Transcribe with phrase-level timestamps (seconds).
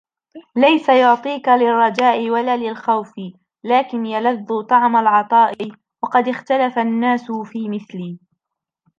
[0.55, 3.13] لَيْسَ يُعْطِيك لِلرَّجَاءِ وَلَا لِلْخَوْفِ
[3.63, 5.53] لَكِنْ يَلَذُّ طَعْمَ الْعَطَاءِ
[6.03, 8.17] وَقَدْ اخْتَلَفَ النَّاسُ فِي مِثْلِ